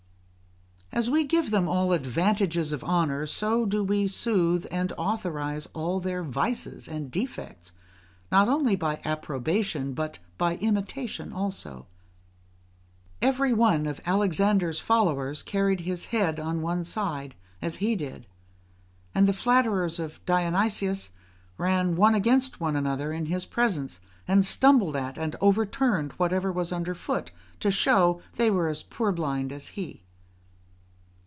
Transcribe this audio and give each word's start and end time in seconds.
As 0.93 1.09
we 1.09 1.23
give 1.23 1.51
them 1.51 1.69
all 1.69 1.93
advantages 1.93 2.73
of 2.73 2.83
honour, 2.83 3.25
so 3.25 3.65
do 3.65 3.81
we 3.81 4.09
soothe 4.09 4.65
and 4.69 4.91
authorise 4.97 5.65
all 5.73 6.01
their 6.01 6.21
vices 6.21 6.85
and 6.89 7.09
defects, 7.09 7.71
not 8.29 8.49
only 8.49 8.75
by 8.75 8.99
approbation, 9.05 9.93
but 9.93 10.19
by 10.37 10.57
imitation 10.57 11.31
also. 11.31 11.87
Every 13.21 13.53
one 13.53 13.85
of 13.87 14.01
Alexander's 14.05 14.81
followers 14.81 15.43
carried 15.43 15.79
his 15.79 16.07
head 16.07 16.41
on 16.41 16.61
one 16.61 16.83
side, 16.83 17.35
as 17.61 17.77
he 17.77 17.95
did; 17.95 18.27
and 19.15 19.27
the 19.29 19.33
flatterers 19.33 19.97
of 19.97 20.23
Dionysius 20.25 21.11
ran 21.57 21.97
against 22.13 22.59
one 22.59 22.75
another 22.75 23.13
in 23.13 23.27
his 23.27 23.45
presence, 23.45 24.01
and 24.27 24.43
stumbled 24.43 24.97
at 24.97 25.17
and 25.17 25.37
overturned 25.39 26.11
whatever 26.17 26.51
was 26.51 26.73
under 26.73 26.93
foot, 26.93 27.31
to 27.61 27.71
shew 27.71 28.21
they 28.35 28.51
were 28.51 28.67
as 28.67 28.83
purblind 28.83 29.53
as 29.53 29.69
he. 29.69 30.03